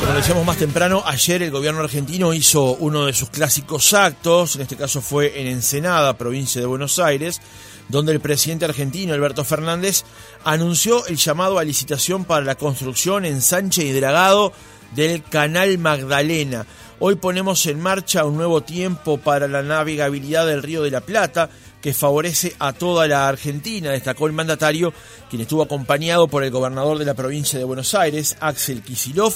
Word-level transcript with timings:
Como 0.00 0.14
decíamos 0.14 0.46
más 0.46 0.56
temprano, 0.56 1.02
ayer 1.04 1.42
el 1.42 1.50
gobierno 1.50 1.80
argentino 1.80 2.32
hizo 2.32 2.74
uno 2.76 3.06
de 3.06 3.12
sus 3.12 3.30
clásicos 3.30 3.92
actos, 3.92 4.56
en 4.56 4.62
este 4.62 4.76
caso 4.76 5.00
fue 5.00 5.40
en 5.40 5.46
Ensenada, 5.46 6.16
provincia 6.16 6.60
de 6.60 6.66
Buenos 6.66 6.98
Aires, 6.98 7.40
donde 7.88 8.12
el 8.12 8.20
presidente 8.20 8.64
argentino, 8.64 9.14
Alberto 9.14 9.44
Fernández, 9.44 10.04
anunció 10.44 11.06
el 11.06 11.16
llamado 11.16 11.58
a 11.58 11.64
licitación 11.64 12.24
para 12.24 12.44
la 12.44 12.54
construcción, 12.54 13.24
ensanche 13.24 13.84
y 13.84 13.92
dragado 13.92 14.52
del 14.94 15.22
Canal 15.22 15.78
Magdalena. 15.78 16.66
Hoy 16.98 17.16
ponemos 17.16 17.66
en 17.66 17.80
marcha 17.80 18.24
un 18.24 18.36
nuevo 18.36 18.62
tiempo 18.62 19.18
para 19.18 19.48
la 19.48 19.62
navegabilidad 19.62 20.46
del 20.46 20.62
Río 20.62 20.82
de 20.82 20.90
la 20.90 21.02
Plata, 21.02 21.50
que 21.82 21.92
favorece 21.92 22.54
a 22.58 22.72
toda 22.72 23.06
la 23.06 23.28
Argentina, 23.28 23.90
destacó 23.90 24.26
el 24.26 24.32
mandatario, 24.32 24.92
quien 25.28 25.42
estuvo 25.42 25.62
acompañado 25.62 26.26
por 26.26 26.42
el 26.42 26.50
gobernador 26.50 26.98
de 26.98 27.04
la 27.04 27.14
provincia 27.14 27.58
de 27.58 27.64
Buenos 27.64 27.94
Aires, 27.94 28.36
Axel 28.40 28.82
Kisilov, 28.82 29.34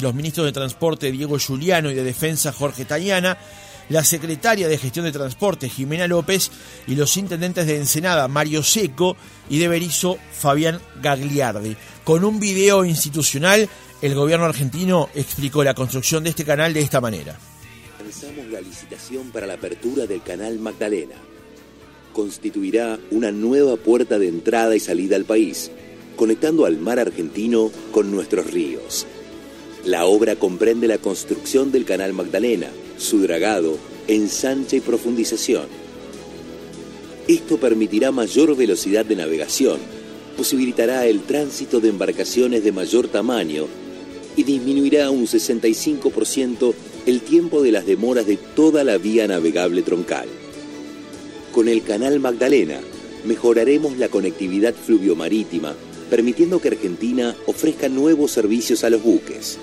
los 0.00 0.14
ministros 0.14 0.46
de 0.46 0.52
Transporte 0.52 1.10
Diego 1.10 1.38
Giuliano 1.38 1.90
y 1.90 1.94
de 1.94 2.04
Defensa 2.04 2.52
Jorge 2.52 2.84
Tayana, 2.84 3.38
la 3.88 4.04
secretaria 4.04 4.68
de 4.68 4.78
Gestión 4.78 5.06
de 5.06 5.12
Transporte 5.12 5.68
Jimena 5.68 6.06
López 6.06 6.50
y 6.86 6.94
los 6.94 7.16
intendentes 7.16 7.66
de 7.66 7.76
Ensenada 7.76 8.28
Mario 8.28 8.62
Seco 8.62 9.16
y 9.48 9.58
de 9.58 9.68
Berizo 9.68 10.18
Fabián 10.32 10.80
Gagliardi. 11.02 11.76
Con 12.04 12.24
un 12.24 12.38
video 12.38 12.84
institucional, 12.84 13.68
el 14.02 14.14
gobierno 14.14 14.46
argentino 14.46 15.08
explicó 15.14 15.64
la 15.64 15.74
construcción 15.74 16.22
de 16.24 16.30
este 16.30 16.44
canal 16.44 16.72
de 16.74 16.80
esta 16.80 17.00
manera. 17.00 17.38
Lanzamos 18.00 18.46
la 18.46 18.60
licitación 18.60 19.30
para 19.30 19.46
la 19.46 19.54
apertura 19.54 20.06
del 20.06 20.22
canal 20.22 20.58
Magdalena. 20.58 21.16
Constituirá 22.12 22.98
una 23.10 23.32
nueva 23.32 23.76
puerta 23.76 24.18
de 24.18 24.28
entrada 24.28 24.76
y 24.76 24.80
salida 24.80 25.16
al 25.16 25.24
país, 25.24 25.70
conectando 26.16 26.64
al 26.66 26.78
mar 26.78 26.98
argentino 26.98 27.70
con 27.92 28.10
nuestros 28.10 28.50
ríos 28.50 29.06
la 29.84 30.06
obra 30.06 30.36
comprende 30.36 30.88
la 30.88 30.98
construcción 30.98 31.72
del 31.72 31.84
Canal 31.84 32.12
Magdalena, 32.12 32.68
su 32.98 33.20
dragado, 33.20 33.78
ensanche 34.06 34.78
y 34.78 34.80
profundización. 34.80 35.66
Esto 37.28 37.58
permitirá 37.58 38.10
mayor 38.10 38.56
velocidad 38.56 39.04
de 39.04 39.16
navegación, 39.16 39.78
posibilitará 40.36 41.06
el 41.06 41.20
tránsito 41.22 41.80
de 41.80 41.90
embarcaciones 41.90 42.64
de 42.64 42.72
mayor 42.72 43.08
tamaño 43.08 43.66
y 44.36 44.44
disminuirá 44.44 45.10
un 45.10 45.26
65% 45.26 46.74
el 47.06 47.20
tiempo 47.20 47.62
de 47.62 47.72
las 47.72 47.86
demoras 47.86 48.26
de 48.26 48.36
toda 48.36 48.84
la 48.84 48.98
vía 48.98 49.26
navegable 49.26 49.82
troncal. 49.82 50.28
Con 51.52 51.68
el 51.68 51.82
Canal 51.82 52.20
Magdalena 52.20 52.80
mejoraremos 53.24 53.98
la 53.98 54.08
conectividad 54.08 54.74
fluviomarítima, 54.74 55.74
permitiendo 56.08 56.60
que 56.60 56.68
Argentina 56.68 57.36
ofrezca 57.46 57.88
nuevos 57.88 58.30
servicios 58.30 58.84
a 58.84 58.90
los 58.90 59.02
buques. 59.02 59.58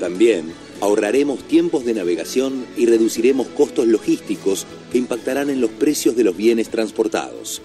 También 0.00 0.54
ahorraremos 0.80 1.46
tiempos 1.46 1.84
de 1.84 1.92
navegación 1.92 2.64
y 2.76 2.86
reduciremos 2.86 3.46
costos 3.48 3.86
logísticos 3.86 4.66
que 4.90 4.98
impactarán 4.98 5.50
en 5.50 5.60
los 5.60 5.70
precios 5.70 6.16
de 6.16 6.24
los 6.24 6.36
bienes 6.36 6.70
transportados. 6.70 7.60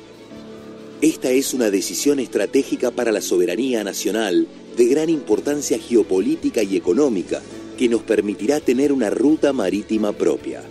Esta 1.01 1.31
es 1.31 1.53
una 1.53 1.71
decisión 1.71 2.19
estratégica 2.19 2.91
para 2.91 3.13
la 3.13 3.21
soberanía 3.21 3.83
nacional 3.85 4.47
de 4.75 4.85
gran 4.85 5.09
importancia 5.09 5.79
geopolítica 5.79 6.61
y 6.61 6.75
económica 6.75 7.41
que 7.77 7.87
nos 7.87 8.01
permitirá 8.03 8.59
tener 8.59 8.91
una 8.91 9.09
ruta 9.09 9.53
marítima 9.53 10.11
propia. 10.11 10.61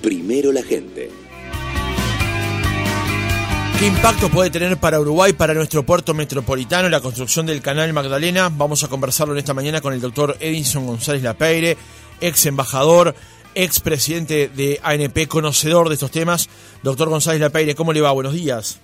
Primero 0.00 0.52
la 0.52 0.62
gente. 0.62 1.21
¿Qué 3.82 3.88
impacto 3.88 4.28
puede 4.28 4.48
tener 4.48 4.76
para 4.76 5.00
Uruguay, 5.00 5.32
para 5.32 5.54
nuestro 5.54 5.82
puerto 5.82 6.14
metropolitano, 6.14 6.88
la 6.88 7.00
construcción 7.00 7.46
del 7.46 7.60
canal 7.60 7.92
Magdalena? 7.92 8.48
Vamos 8.48 8.84
a 8.84 8.88
conversarlo 8.88 9.34
en 9.34 9.40
esta 9.40 9.54
mañana 9.54 9.80
con 9.80 9.92
el 9.92 10.00
doctor 10.00 10.36
Edison 10.38 10.86
González 10.86 11.20
Lapeire, 11.24 11.76
ex 12.20 12.46
embajador, 12.46 13.12
ex 13.56 13.80
presidente 13.80 14.46
de 14.46 14.78
ANP, 14.84 15.26
conocedor 15.26 15.88
de 15.88 15.94
estos 15.94 16.12
temas. 16.12 16.48
Doctor 16.84 17.08
González 17.08 17.40
Lapeire, 17.40 17.74
¿cómo 17.74 17.92
le 17.92 18.00
va? 18.00 18.12
Buenos 18.12 18.34
días. 18.34 18.80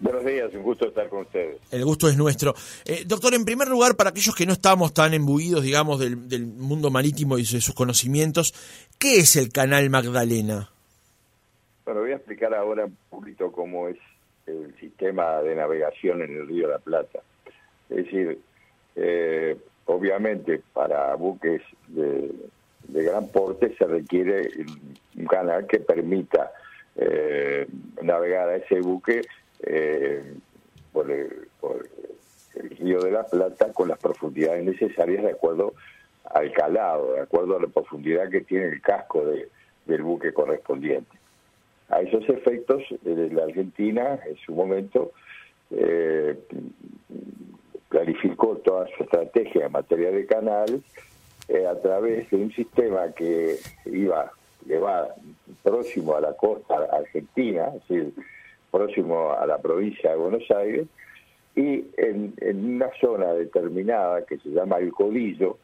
Buenos 0.00 0.24
días, 0.24 0.52
un 0.52 0.64
gusto 0.64 0.88
estar 0.88 1.08
con 1.08 1.20
ustedes. 1.20 1.60
El 1.70 1.84
gusto 1.84 2.08
es 2.08 2.16
nuestro. 2.16 2.52
Eh, 2.84 3.04
doctor, 3.06 3.32
en 3.34 3.44
primer 3.44 3.68
lugar, 3.68 3.94
para 3.94 4.10
aquellos 4.10 4.34
que 4.34 4.46
no 4.46 4.54
estamos 4.54 4.92
tan 4.92 5.14
embuidos, 5.14 5.62
digamos, 5.62 6.00
del, 6.00 6.28
del 6.28 6.46
mundo 6.46 6.90
marítimo 6.90 7.38
y 7.38 7.42
de 7.42 7.60
sus 7.60 7.72
conocimientos, 7.72 8.52
¿qué 8.98 9.18
es 9.20 9.36
el 9.36 9.52
canal 9.52 9.88
Magdalena? 9.90 10.70
Bueno, 11.84 12.00
voy 12.00 12.10
a 12.10 12.16
explicar 12.16 12.52
ahora 12.52 12.86
un 12.86 12.96
poquito 13.10 13.52
cómo 13.52 13.86
es 13.86 13.96
el 14.50 14.74
sistema 14.78 15.40
de 15.42 15.54
navegación 15.54 16.22
en 16.22 16.36
el 16.36 16.48
río 16.48 16.66
de 16.66 16.72
la 16.74 16.78
Plata. 16.78 17.20
Es 17.88 17.96
decir, 18.04 18.38
eh, 18.96 19.56
obviamente 19.86 20.62
para 20.72 21.14
buques 21.14 21.62
de, 21.88 22.30
gran 22.88 23.28
porte 23.28 23.74
se 23.76 23.86
requiere 23.86 24.50
un 25.16 25.26
canal 25.26 25.66
que 25.66 25.80
permita 25.80 26.52
eh, 26.96 27.66
navegar 28.02 28.48
a 28.48 28.56
ese 28.56 28.80
buque 28.80 29.22
eh, 29.62 30.34
por, 30.92 31.10
el, 31.10 31.48
río 32.78 33.00
de 33.00 33.10
la 33.10 33.24
Plata 33.24 33.72
con 33.72 33.88
las 33.88 33.98
profundidades 33.98 34.64
necesarias 34.64 35.22
de 35.22 35.30
acuerdo 35.30 35.74
al 36.24 36.52
calado, 36.52 37.14
de 37.14 37.20
acuerdo 37.20 37.56
a 37.56 37.60
la 37.60 37.68
profundidad 37.68 38.28
que 38.28 38.42
tiene 38.42 38.66
el 38.66 38.80
casco 38.80 39.24
del 39.86 40.02
buque 40.02 40.32
correspondiente. 40.32 41.20
A 41.90 42.00
esos 42.02 42.28
efectos, 42.28 42.82
la 43.04 43.44
Argentina 43.44 44.20
en 44.24 44.36
su 44.36 44.54
momento 44.54 45.12
eh, 45.70 46.38
clarificó 47.88 48.56
toda 48.58 48.86
su 48.96 49.02
estrategia 49.02 49.66
en 49.66 49.72
materia 49.72 50.12
de 50.12 50.24
canales 50.24 50.80
eh, 51.48 51.66
a 51.66 51.74
través 51.80 52.30
de 52.30 52.36
un 52.36 52.52
sistema 52.52 53.12
que 53.12 53.56
iba 53.86 54.30
que 54.66 54.78
va 54.78 55.08
próximo 55.62 56.14
a 56.14 56.20
la 56.20 56.32
costa 56.34 56.76
argentina, 56.92 57.72
es 57.74 57.88
decir, 57.88 58.12
próximo 58.70 59.32
a 59.32 59.46
la 59.46 59.58
provincia 59.58 60.10
de 60.10 60.16
Buenos 60.16 60.48
Aires, 60.50 60.86
y 61.56 61.84
en, 61.96 62.34
una 62.74 62.90
zona 63.00 63.32
determinada 63.32 64.24
que 64.26 64.38
se 64.38 64.50
llama 64.50 64.76
el 64.78 64.92
Codillo, 64.92 65.56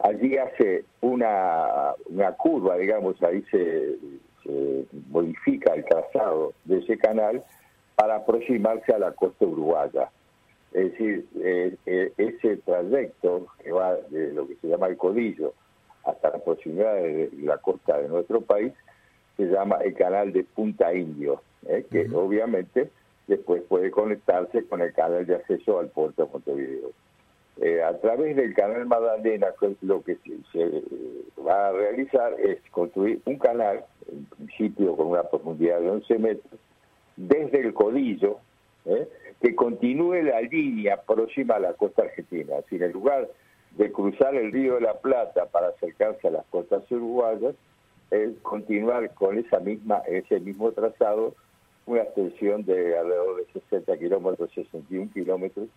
allí 0.00 0.36
hace 0.36 0.84
una 1.00 1.94
curva, 2.36 2.76
digamos, 2.76 3.22
ahí 3.22 3.42
se 3.50 3.96
se 4.44 4.86
modifica 5.10 5.74
el 5.74 5.84
trazado 5.84 6.52
de 6.64 6.78
ese 6.78 6.98
canal 6.98 7.44
para 7.96 8.16
aproximarse 8.16 8.92
a 8.92 8.98
la 8.98 9.12
costa 9.12 9.44
uruguaya. 9.44 10.10
Es 10.72 10.92
decir, 10.92 11.26
eh, 11.42 11.76
eh, 11.86 12.12
ese 12.16 12.58
trayecto 12.58 13.46
que 13.62 13.72
va 13.72 13.96
de 14.10 14.32
lo 14.32 14.46
que 14.46 14.56
se 14.56 14.68
llama 14.68 14.86
el 14.86 14.96
Codillo 14.96 15.52
hasta 16.04 16.30
la 16.30 16.38
proximidad 16.38 16.94
de 16.94 17.30
la 17.42 17.58
costa 17.58 17.98
de 17.98 18.08
nuestro 18.08 18.40
país 18.40 18.72
se 19.40 19.46
llama 19.46 19.76
el 19.76 19.94
canal 19.94 20.32
de 20.32 20.44
Punta 20.44 20.92
Indio, 20.94 21.42
eh, 21.66 21.86
que 21.90 22.08
obviamente 22.14 22.90
después 23.26 23.62
puede 23.62 23.90
conectarse 23.90 24.64
con 24.64 24.82
el 24.82 24.92
canal 24.92 25.26
de 25.26 25.36
acceso 25.36 25.78
al 25.78 25.88
puerto 25.88 26.24
de 26.24 26.32
Montevideo. 26.32 26.90
Eh, 27.60 27.82
a 27.82 27.96
través 27.98 28.36
del 28.36 28.54
canal 28.54 28.86
Magdalena, 28.86 29.48
lo 29.82 30.02
que 30.02 30.16
se, 30.52 30.82
va 31.46 31.68
a 31.68 31.72
realizar 31.72 32.34
es 32.40 32.58
construir 32.70 33.20
un 33.24 33.38
canal, 33.38 33.84
en 34.10 34.24
principio 34.26 34.96
con 34.96 35.08
una 35.08 35.22
profundidad 35.24 35.80
de 35.80 35.90
11 35.90 36.18
metros, 36.18 36.60
desde 37.16 37.60
el 37.60 37.74
Codillo, 37.74 38.38
¿eh? 38.86 39.08
que 39.40 39.54
continúe 39.54 40.22
la 40.22 40.40
línea 40.42 41.00
próxima 41.02 41.56
a 41.56 41.60
la 41.60 41.72
costa 41.74 42.02
argentina. 42.02 42.56
Si 42.68 42.76
en 42.76 42.92
lugar 42.92 43.28
de 43.76 43.92
cruzar 43.92 44.34
el 44.34 44.52
río 44.52 44.74
de 44.74 44.82
la 44.82 44.94
Plata 44.94 45.46
para 45.46 45.68
acercarse 45.68 46.28
a 46.28 46.32
las 46.32 46.46
costas 46.46 46.82
uruguayas, 46.90 47.54
es 48.10 48.36
continuar 48.42 49.12
con 49.14 49.38
esa 49.38 49.60
misma, 49.60 49.98
ese 50.08 50.40
mismo 50.40 50.72
trazado, 50.72 51.34
una 51.86 52.02
extensión 52.02 52.64
de 52.64 52.98
alrededor 52.98 53.36
de 53.36 53.60
60 53.60 53.98
kilómetros, 53.98 54.50
61 54.54 55.10
kilómetros, 55.12 55.68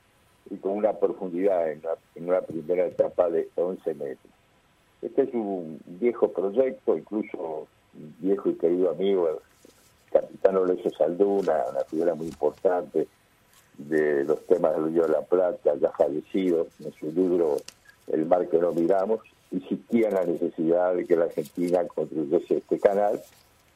y 0.50 0.58
con 0.58 0.74
una 0.74 0.94
profundidad 0.94 1.72
en, 1.72 1.82
una 2.16 2.42
primera 2.42 2.86
etapa 2.86 3.30
de 3.30 3.48
11 3.56 3.94
metros. 3.94 4.34
Este 5.02 5.24
es 5.24 5.34
un 5.34 5.80
viejo 5.86 6.32
proyecto, 6.32 6.98
incluso 6.98 7.68
viejo 8.20 8.50
y 8.50 8.56
querido 8.56 8.92
amigo, 8.92 9.30
el 9.30 9.36
capitán 10.12 10.58
Oleso 10.58 10.90
Salduna, 10.92 11.64
una 11.72 11.84
figura 11.86 12.16
muy 12.16 12.28
importante 12.28 13.08
de 13.78 14.24
los 14.24 14.46
temas 14.46 14.76
del 14.76 14.94
Río 14.94 15.04
de 15.04 15.14
la 15.14 15.22
Plata, 15.22 15.76
ya 15.80 15.92
fallecido, 15.92 16.68
en 16.84 16.94
su 16.94 17.12
libro 17.12 17.58
El 18.08 18.26
mar 18.26 18.48
que 18.48 18.60
no 18.60 18.72
miramos, 18.72 19.20
insistía 19.52 20.10
en 20.10 20.16
la 20.16 20.26
necesidad 20.26 20.96
de 20.96 21.06
que 21.06 21.16
la 21.16 21.26
Argentina 21.26 21.86
construyese 21.88 22.58
este 22.58 22.80
canal, 22.80 23.22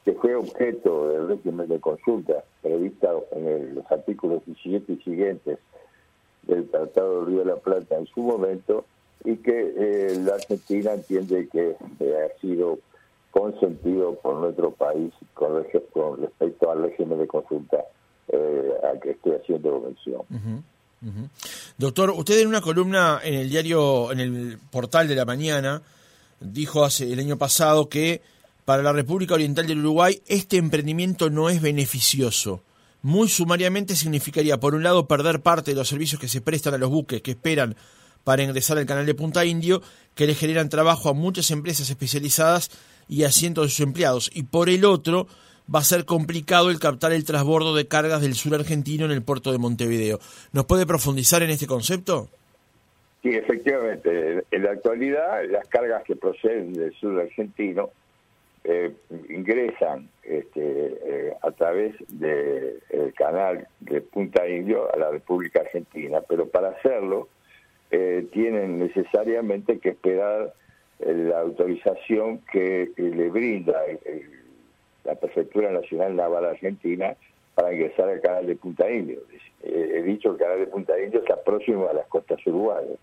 que 0.04 0.12
fue 0.12 0.34
objeto 0.34 1.08
del 1.08 1.28
régimen 1.28 1.68
de 1.68 1.80
consulta 1.80 2.44
previsto 2.62 3.26
en 3.32 3.74
los 3.74 3.90
artículos 3.90 4.44
17 4.46 4.92
y 4.92 4.96
siguientes 5.02 5.58
del 6.42 6.68
Tratado 6.68 7.18
del 7.20 7.26
Río 7.26 7.38
de 7.40 7.44
la 7.44 7.56
Plata 7.56 7.96
en 7.96 8.06
su 8.06 8.20
momento 8.22 8.84
y 9.24 9.36
que 9.36 9.74
eh, 9.76 10.16
la 10.20 10.34
Argentina 10.34 10.92
entiende 10.94 11.48
que 11.48 11.76
eh, 12.00 12.16
ha 12.16 12.40
sido 12.40 12.78
consentido 13.38 14.14
por 14.20 14.36
nuestro 14.36 14.72
país 14.72 15.12
con, 15.34 15.56
respecto 16.20 16.70
al 16.70 16.82
régimen 16.82 17.18
de 17.18 17.26
consulta 17.28 17.84
eh, 18.28 18.72
al 18.82 19.00
que 19.00 19.10
estoy 19.10 19.32
haciendo 19.32 19.80
mención. 19.80 20.64
Doctor, 21.76 22.10
usted 22.10 22.40
en 22.40 22.48
una 22.48 22.60
columna 22.60 23.20
en 23.22 23.34
el 23.34 23.48
diario, 23.48 24.10
en 24.10 24.18
el 24.18 24.58
portal 24.70 25.06
de 25.06 25.14
la 25.14 25.24
mañana, 25.24 25.80
dijo 26.40 26.84
hace 26.84 27.12
el 27.12 27.20
año 27.20 27.36
pasado 27.36 27.88
que 27.88 28.20
para 28.64 28.82
la 28.82 28.92
República 28.92 29.34
Oriental 29.34 29.66
del 29.66 29.78
Uruguay 29.78 30.20
este 30.26 30.56
emprendimiento 30.56 31.30
no 31.30 31.48
es 31.48 31.62
beneficioso. 31.62 32.62
Muy 33.02 33.28
sumariamente 33.28 33.94
significaría, 33.94 34.58
por 34.58 34.74
un 34.74 34.82
lado, 34.82 35.06
perder 35.06 35.40
parte 35.40 35.70
de 35.70 35.76
los 35.76 35.88
servicios 35.88 36.20
que 36.20 36.26
se 36.26 36.40
prestan 36.40 36.74
a 36.74 36.78
los 36.78 36.90
buques 36.90 37.22
que 37.22 37.30
esperan 37.30 37.76
para 38.24 38.42
ingresar 38.42 38.76
al 38.76 38.86
canal 38.86 39.06
de 39.06 39.14
Punta 39.14 39.44
Indio, 39.44 39.80
que 40.16 40.26
le 40.26 40.34
generan 40.34 40.68
trabajo 40.68 41.08
a 41.08 41.14
muchas 41.14 41.50
empresas 41.52 41.88
especializadas 41.88 42.70
y 43.08 43.24
a 43.24 43.30
cientos 43.30 43.64
de 43.64 43.70
sus 43.70 43.80
empleados. 43.80 44.30
Y 44.34 44.44
por 44.44 44.68
el 44.68 44.84
otro, 44.84 45.26
va 45.74 45.80
a 45.80 45.84
ser 45.84 46.04
complicado 46.04 46.70
el 46.70 46.78
captar 46.78 47.12
el 47.12 47.24
transbordo 47.24 47.74
de 47.74 47.88
cargas 47.88 48.20
del 48.20 48.34
sur 48.34 48.54
argentino 48.54 49.04
en 49.04 49.12
el 49.12 49.22
puerto 49.22 49.52
de 49.52 49.58
Montevideo. 49.58 50.18
¿Nos 50.52 50.66
puede 50.66 50.86
profundizar 50.86 51.42
en 51.42 51.50
este 51.50 51.66
concepto? 51.66 52.28
Sí, 53.22 53.30
efectivamente. 53.30 54.44
En 54.50 54.62
la 54.62 54.70
actualidad, 54.70 55.42
las 55.50 55.66
cargas 55.68 56.04
que 56.04 56.16
proceden 56.16 56.72
del 56.72 56.94
sur 56.94 57.20
argentino 57.20 57.90
eh, 58.64 58.92
ingresan 59.28 60.08
este, 60.22 60.60
eh, 60.60 61.34
a 61.42 61.50
través 61.52 61.94
del 62.08 63.14
canal 63.16 63.66
de 63.80 64.00
Punta 64.00 64.48
Indio 64.48 64.92
a 64.92 64.98
la 64.98 65.10
República 65.10 65.60
Argentina, 65.60 66.20
pero 66.28 66.48
para 66.48 66.68
hacerlo 66.70 67.28
eh, 67.90 68.26
tienen 68.32 68.78
necesariamente 68.78 69.78
que 69.78 69.90
esperar 69.90 70.52
la 71.00 71.40
autorización 71.40 72.38
que, 72.52 72.90
le 72.96 73.28
brinda 73.30 73.84
el 73.86 74.38
la 75.08 75.14
Prefectura 75.14 75.70
Nacional 75.70 76.14
Naval 76.14 76.44
Argentina 76.44 77.16
para 77.54 77.72
ingresar 77.72 78.10
al 78.10 78.20
canal 78.20 78.46
de 78.46 78.56
Punta 78.56 78.90
Indio. 78.90 79.20
Eh, 79.62 79.92
he 79.94 80.02
dicho 80.02 80.36
que 80.36 80.44
el 80.44 80.48
canal 80.50 80.58
de 80.60 80.66
Punta 80.66 81.00
Indio 81.02 81.20
está 81.20 81.42
próximo 81.42 81.88
a 81.88 81.94
las 81.94 82.06
costas 82.08 82.46
uruguayas. 82.46 82.98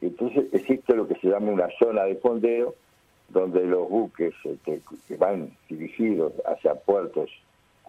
Entonces 0.00 0.44
existe 0.52 0.94
lo 0.94 1.08
que 1.08 1.16
se 1.16 1.28
llama 1.28 1.50
una 1.50 1.68
zona 1.78 2.04
de 2.04 2.14
fondeo 2.16 2.74
donde 3.30 3.64
los 3.64 3.88
buques 3.88 4.32
este, 4.44 4.80
que 5.08 5.16
van 5.16 5.50
dirigidos 5.68 6.32
hacia 6.46 6.74
puertos 6.74 7.30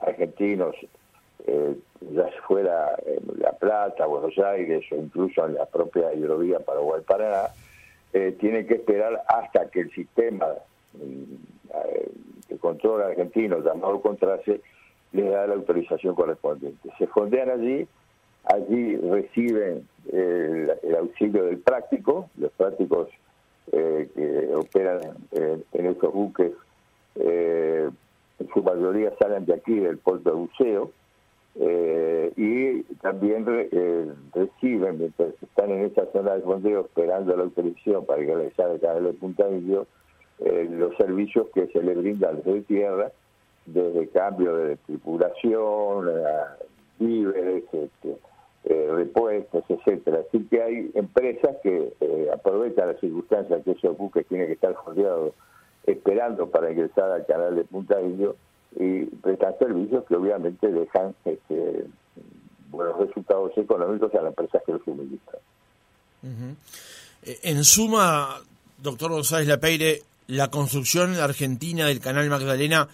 argentinos, 0.02 0.76
eh, 1.46 1.76
ya 2.14 2.30
fuera 2.48 2.98
La 3.38 3.52
Plata, 3.52 4.08
Buenos 4.08 4.38
Aires 4.40 4.84
o 4.92 4.96
incluso 4.96 5.46
en 5.46 5.54
la 5.54 5.66
propia 5.66 6.14
hidrovía 6.14 6.60
Paraguay-Paraná, 6.60 7.50
eh, 8.16 8.34
tienen 8.40 8.66
que 8.66 8.76
esperar 8.76 9.26
hasta 9.28 9.70
que 9.70 9.82
el 9.82 9.92
sistema 9.92 10.48
el 12.50 12.60
control 12.60 13.02
argentino 13.02 13.60
llamado 13.60 14.00
Contrase 14.00 14.62
les 15.12 15.30
da 15.30 15.46
la 15.48 15.56
autorización 15.56 16.16
correspondiente. 16.16 16.90
Se 16.98 17.08
fondean 17.08 17.50
allí, 17.50 17.86
allí 18.46 18.96
reciben 18.96 19.86
el, 20.14 20.96
auxilio 20.98 21.44
del 21.44 21.58
práctico, 21.60 22.30
los 22.38 22.54
prácticos 22.54 23.10
eh, 23.74 24.10
que 24.16 24.56
operan 24.56 25.02
en, 25.34 25.86
esos 25.86 26.14
buques, 26.14 26.54
eh, 27.16 27.90
en 28.40 28.50
su 28.54 28.64
mayoría 28.64 29.14
salen 29.20 29.46
de 29.46 29.56
aquí, 29.56 29.78
del 29.78 29.98
puerto 29.98 30.30
de 30.30 30.36
buceo, 30.38 30.92
eh, 31.60 32.34
y 32.36 32.84
también 32.96 33.46
reciben, 34.34 34.98
mientras 34.98 35.34
están 35.42 35.72
en 35.72 35.86
esa 35.86 36.06
zona 36.12 36.36
de 36.36 36.42
fondeo 36.42 36.82
esperando 36.82 37.36
la 37.36 37.44
autorización 37.44 38.06
para 38.06 38.22
ingresar 38.22 38.72
al 38.72 38.80
canal 38.80 39.04
de 39.06 39.14
Punta 39.14 39.46
eh, 39.48 40.68
los 40.70 40.96
servicios 40.98 41.48
que 41.54 41.68
se 41.68 41.82
le 41.82 41.94
brindan 41.96 42.38
desde 42.38 42.62
tierra, 42.64 43.12
desde 43.66 44.10
cambio 44.10 44.56
de 44.56 44.76
tripulación, 44.78 46.10
víveres, 47.00 47.64
este, 47.72 48.18
eh, 48.66 48.90
repuestos, 48.96 49.64
etcétera. 49.70 50.22
Así 50.28 50.44
que 50.46 50.62
hay 50.62 50.92
empresas 50.96 51.56
que 51.62 51.94
eh, 52.00 52.30
aprovechan 52.34 52.88
las 52.88 53.00
circunstancias 53.00 53.62
que 53.64 53.72
esos 53.72 53.96
buques 53.96 54.26
tienen 54.26 54.48
que 54.48 54.54
estar 54.54 54.74
rodeados 54.86 55.34
esperando 55.86 56.50
para 56.50 56.72
ingresar 56.72 57.12
al 57.12 57.26
canal 57.28 57.56
de 57.56 57.64
Punta 57.66 58.02
Indio 58.02 58.36
y 58.76 59.06
prestan 59.06 59.58
servicios 59.58 60.04
que 60.06 60.16
obviamente 60.16 60.68
dejan 60.68 61.16
este, 61.26 61.86
buenos 62.70 62.98
resultados 63.00 63.52
económicos 63.58 64.14
a 64.14 64.18
las 64.18 64.28
empresas 64.28 64.62
que 64.66 64.72
los 64.74 64.84
suministran. 64.84 65.42
En 67.44 67.64
suma, 67.64 68.42
doctor 68.82 69.12
González 69.12 69.48
Lapeire, 69.48 70.02
la 70.28 70.50
construcción 70.50 71.16
argentina 71.16 71.88
del 71.88 72.00
canal 72.00 72.30
Magdalena 72.30 72.88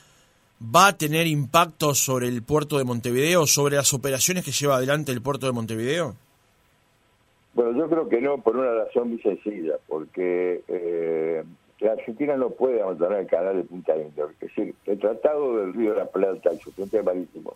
va 0.64 0.88
a 0.88 0.98
tener 0.98 1.28
impacto 1.28 1.96
sobre 1.96 2.28
el 2.28 2.44
puerto 2.44 2.78
de 2.78 2.84
Montevideo, 2.84 3.48
sobre 3.48 3.78
las 3.78 3.94
operaciones 3.94 4.46
que 4.46 4.52
lleva 4.52 4.78
adelante 4.78 5.12
el 5.12 5.22
puerto 5.22 5.48
de 5.48 5.54
Montevideo? 5.54 6.16
Bueno, 7.54 7.78
yo 7.78 7.90
creo 7.90 8.08
que 8.08 8.22
no, 8.22 8.38
por 8.38 8.56
una 8.56 8.72
razón 8.72 9.10
muy 9.10 9.20
sencilla, 9.22 9.76
porque 9.88 10.64
eh, 10.68 11.44
la 11.82 11.94
Argentina 11.94 12.38
no 12.38 12.52
puede 12.52 12.82
abandonar 12.82 13.20
el 13.20 13.28
canal 13.28 13.58
de 13.58 13.64
Punta 13.64 13.98
Indio. 13.98 14.30
Es 14.30 14.40
decir, 14.40 14.76
el 14.86 15.00
Tratado 15.00 15.58
del 15.58 15.74
Río 15.74 15.94
de 15.94 15.98
la 15.98 16.06
Plata, 16.06 16.52
el 16.52 16.60
Supremo 16.60 17.04
Marítimo, 17.04 17.56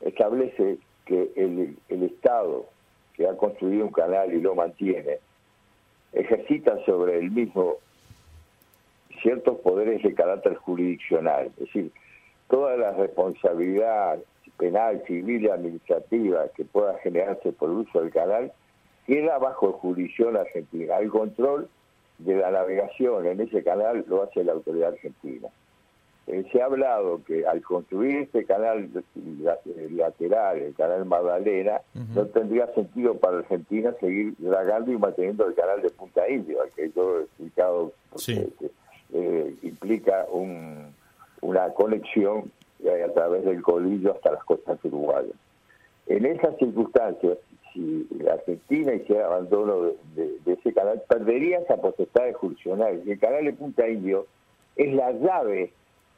establece 0.00 0.78
que 1.06 1.30
el, 1.36 1.76
el 1.88 2.02
Estado 2.02 2.66
que 3.14 3.28
ha 3.28 3.36
construido 3.36 3.86
un 3.86 3.92
canal 3.92 4.34
y 4.34 4.40
lo 4.40 4.54
mantiene, 4.54 5.18
ejercita 6.12 6.84
sobre 6.84 7.18
el 7.18 7.30
mismo 7.30 7.76
ciertos 9.22 9.58
poderes 9.60 10.02
de 10.02 10.14
carácter 10.14 10.54
jurisdiccional, 10.56 11.46
es 11.46 11.56
decir, 11.56 11.92
toda 12.48 12.76
la 12.76 12.92
responsabilidad 12.92 14.18
penal, 14.56 15.02
civil 15.06 15.44
y 15.44 15.48
administrativa 15.48 16.48
que 16.56 16.64
pueda 16.64 16.98
generarse 16.98 17.52
por 17.52 17.70
el 17.70 17.76
uso 17.78 18.00
del 18.00 18.10
canal 18.10 18.52
queda 19.06 19.38
bajo 19.38 19.72
jurisdicción 19.72 20.36
argentina. 20.36 20.98
El 20.98 21.10
control 21.10 21.68
de 22.18 22.36
la 22.36 22.50
navegación 22.50 23.26
en 23.26 23.40
ese 23.40 23.62
canal 23.62 24.04
lo 24.08 24.22
hace 24.22 24.44
la 24.44 24.52
autoridad 24.52 24.92
argentina. 24.92 25.48
Eh, 26.26 26.44
se 26.52 26.60
ha 26.60 26.66
hablado 26.66 27.22
que 27.24 27.46
al 27.46 27.62
construir 27.62 28.16
este 28.18 28.44
canal 28.44 28.90
lateral, 29.90 30.58
el 30.58 30.74
canal 30.74 31.06
Magdalena, 31.06 31.80
no 32.14 32.26
tendría 32.26 32.66
sentido 32.74 33.14
para 33.14 33.38
Argentina 33.38 33.94
seguir 33.98 34.34
dragando 34.38 34.92
y 34.92 34.98
manteniendo 34.98 35.46
el 35.46 35.54
canal 35.54 35.80
de 35.80 35.88
Punta 35.88 36.28
Indio, 36.28 36.58
que 36.76 36.90
yo 36.94 37.20
he 37.20 37.22
explicado 37.22 37.92
eh, 39.14 39.54
implica 39.62 40.26
una 41.40 41.72
conexión 41.72 42.50
a 42.86 43.12
través 43.14 43.44
del 43.46 43.62
colillo 43.62 44.12
hasta 44.12 44.32
las 44.32 44.44
costas 44.44 44.78
uruguayas. 44.84 45.32
En 46.08 46.26
esas 46.26 46.56
circunstancias, 46.58 47.38
si 47.78 48.08
la 48.22 48.34
Argentina 48.34 48.94
hiciera 48.94 49.26
abandono 49.26 49.92
de, 50.16 50.38
ese 50.46 50.72
canal, 50.72 51.00
perdería 51.08 51.60
esa 51.60 51.76
potestad 51.76 52.32
jurisdiccional. 52.32 53.02
El 53.06 53.18
canal 53.20 53.44
de 53.44 53.52
Punta 53.52 53.88
Indio 53.88 54.26
es 54.76 54.92
la 54.94 55.12
llave, 55.12 55.72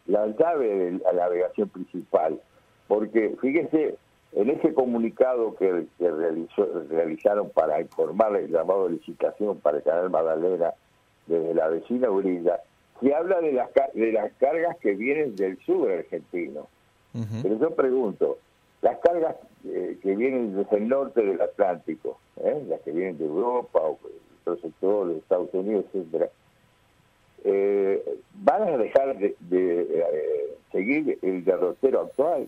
la 0.06 0.26
llave 0.28 0.68
de 0.68 0.92
la 0.92 1.12
navegación 1.12 1.68
principal, 1.68 2.40
porque 2.88 3.36
fíjese, 3.40 3.96
en 4.32 4.50
ese 4.50 4.72
comunicado 4.72 5.54
que, 5.56 5.86
realizó, 5.98 6.66
realizaron 6.88 7.50
para 7.50 7.80
informar 7.80 8.34
el 8.36 8.50
llamado 8.50 8.86
de 8.86 8.94
licitación 8.94 9.58
para 9.58 9.78
el 9.78 9.82
canal 9.82 10.08
Magdalena 10.08 10.72
desde 11.26 11.54
la 11.54 11.68
vecina 11.68 12.10
Urilla, 12.10 12.60
se 13.00 13.14
habla 13.14 13.40
de 13.40 13.52
las, 13.52 13.70
de 13.92 14.12
las 14.12 14.32
cargas 14.34 14.76
que 14.78 14.94
vienen 14.94 15.36
del 15.36 15.58
sur 15.64 15.90
argentino. 15.90 16.68
Pero 17.42 17.58
yo 17.58 17.74
pregunto, 17.74 18.38
las 18.82 18.98
cargas 19.00 19.34
eh, 19.62 19.98
que 20.02 20.16
vienen 20.16 20.56
desde 20.56 20.78
el 20.78 20.88
norte 20.88 21.22
del 21.22 21.38
Atlántico, 21.38 22.18
¿eh? 22.42 22.64
las 22.66 22.80
que 22.80 22.92
vienen 22.92 23.18
de 23.18 23.26
Europa 23.26 23.78
o 23.78 23.98
de 24.02 24.10
otros 24.40 24.60
sectores, 24.62 25.12
de 25.12 25.18
Estados 25.18 25.52
Unidos, 25.52 25.84
etcétera, 25.92 26.30
eh, 27.44 28.02
van 28.36 28.62
a 28.62 28.78
dejar 28.78 29.18
de, 29.18 29.36
seguir 30.72 31.18
el 31.20 31.44
derrotero 31.44 32.00
actual, 32.00 32.46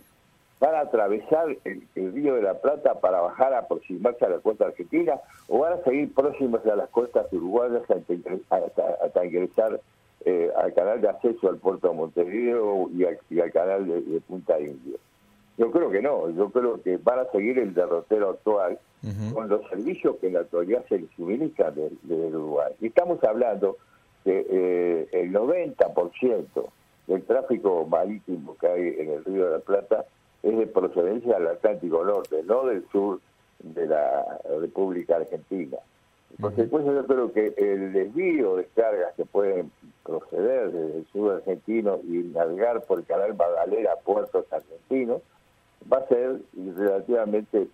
van 0.58 0.74
a 0.74 0.80
atravesar 0.80 1.54
el, 1.64 2.12
río 2.14 2.36
de 2.36 2.42
la 2.42 2.54
Plata 2.54 2.98
para 3.00 3.20
bajar 3.20 3.52
a 3.52 3.58
aproximarse 3.58 4.24
a 4.24 4.30
la 4.30 4.38
costa 4.38 4.66
argentina 4.66 5.20
o 5.48 5.58
van 5.58 5.74
a 5.74 5.84
seguir 5.84 6.14
próximos 6.14 6.64
a 6.66 6.76
las 6.76 6.88
costas 6.88 7.30
uruguayas 7.30 7.82
hasta 7.90 9.24
ingresar 9.24 9.80
al 10.56 10.72
canal 10.72 11.00
de 11.02 11.08
acceso 11.10 11.48
al 11.50 11.58
puerto 11.58 11.88
de 11.88 11.94
Montevideo 11.94 12.88
y 12.90 13.04
al, 13.38 13.52
canal 13.52 13.86
de, 13.86 14.20
Punta 14.20 14.58
Indio. 14.58 14.96
Yo 15.58 15.70
creo 15.70 15.90
que 15.90 16.00
no, 16.00 16.30
yo 16.30 16.50
creo 16.50 16.82
que 16.82 16.96
van 16.96 17.20
a 17.20 17.30
seguir 17.30 17.58
el 17.58 17.74
derrotero 17.74 18.30
actual 18.30 18.78
con 19.34 19.48
los 19.48 19.68
servicios 19.68 20.16
que 20.20 20.28
en 20.28 20.34
la 20.34 20.40
actualidad 20.40 20.84
se 20.88 20.98
les 20.98 21.10
suministran 21.10 21.74
desde 21.74 22.26
Uruguay. 22.28 22.72
Y 22.80 22.86
estamos 22.86 23.22
hablando 23.24 23.76
que 24.24 24.46
eh, 24.48 25.08
el 25.12 25.32
90% 25.32 26.46
del 27.08 27.22
tráfico 27.24 27.84
marítimo 27.86 28.56
que 28.58 28.66
hay 28.68 28.94
en 28.98 29.10
el 29.10 29.24
Río 29.24 29.46
de 29.46 29.50
la 29.50 29.58
Plata 29.58 30.06
es 30.42 30.56
de 30.56 30.66
procedencia 30.68 31.38
del 31.38 31.48
Atlántico 31.48 32.04
Norte, 32.04 32.42
no 32.44 32.66
del 32.66 32.86
sur 32.90 33.20
de 33.58 33.86
la 33.86 34.40
República 34.60 35.16
Argentina. 35.16 35.78
Por 36.40 36.54
consecuencia, 36.54 36.94
yo 36.94 37.06
creo 37.06 37.32
que 37.32 37.54
el 37.58 37.92
desvío 37.92 38.56
de 38.56 38.64
cargas 38.74 39.14
que 39.16 39.26
pueden 39.26 39.70
proceder 40.04 40.72
desde 40.72 40.98
el 40.98 41.06
sur 41.12 41.34
argentino 41.34 42.00
y 42.04 42.18
navegar 42.32 42.82
por 42.84 43.00
el 43.00 43.04
canal 43.04 43.34
Magdalena 43.34 43.90
a 43.92 43.96
puertos 43.96 44.50
argentinos 44.50 45.20
va 45.90 45.98
a 45.98 46.08
ser 46.08 46.40
relativamente 46.54 47.68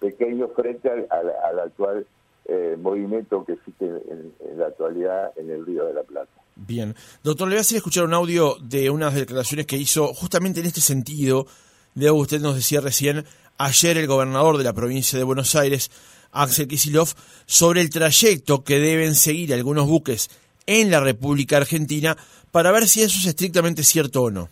pequeño 0.00 0.48
frente 0.48 0.90
al, 0.90 1.60
actual 1.60 2.06
eh, 2.46 2.76
movimiento 2.80 3.44
que 3.44 3.52
existe 3.52 3.84
en, 3.84 4.32
la 4.58 4.66
actualidad 4.66 5.32
en 5.36 5.50
el 5.50 5.66
Río 5.66 5.84
de 5.84 5.94
la 5.94 6.02
Plata. 6.02 6.30
Bien. 6.56 6.94
Doctor, 7.22 7.48
le 7.48 7.54
voy 7.54 7.58
a 7.58 7.60
hacer 7.60 7.76
escuchar 7.76 8.04
un 8.04 8.14
audio 8.14 8.56
de 8.60 8.90
unas 8.90 9.14
declaraciones 9.14 9.66
que 9.66 9.76
hizo 9.76 10.12
justamente 10.14 10.60
en 10.60 10.66
este 10.66 10.80
sentido. 10.80 11.46
De 11.94 12.10
usted 12.10 12.40
nos 12.40 12.54
decía 12.54 12.80
recién, 12.80 13.24
ayer 13.58 13.98
el 13.98 14.06
gobernador 14.06 14.56
de 14.56 14.64
la 14.64 14.72
provincia 14.72 15.18
de 15.18 15.24
Buenos 15.24 15.54
Aires, 15.54 15.90
Axel 16.32 16.68
Kisilov, 16.68 17.08
sobre 17.46 17.80
el 17.80 17.90
trayecto 17.90 18.64
que 18.64 18.78
deben 18.78 19.14
seguir 19.14 19.52
algunos 19.54 19.86
buques 19.86 20.30
en 20.66 20.90
la 20.90 21.00
República 21.00 21.56
Argentina 21.56 22.16
para 22.50 22.70
ver 22.72 22.88
si 22.88 23.02
eso 23.02 23.18
es 23.20 23.26
estrictamente 23.26 23.82
cierto 23.82 24.22
o 24.22 24.30
no. 24.30 24.48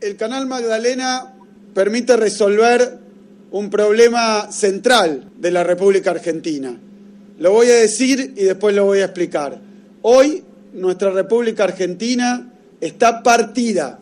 El 0.00 0.16
canal 0.16 0.46
Magdalena 0.46 1.34
permite 1.74 2.16
resolver 2.16 2.98
un 3.52 3.70
problema 3.70 4.50
central 4.50 5.30
de 5.38 5.50
la 5.50 5.64
República 5.64 6.10
Argentina. 6.10 6.76
Lo 7.38 7.52
voy 7.52 7.68
a 7.68 7.76
decir 7.76 8.34
y 8.36 8.44
después 8.44 8.74
lo 8.74 8.84
voy 8.84 9.00
a 9.00 9.06
explicar. 9.06 9.58
Hoy 10.02 10.44
nuestra 10.74 11.10
República 11.10 11.64
Argentina 11.64 12.52
está 12.80 13.22
partida, 13.22 13.98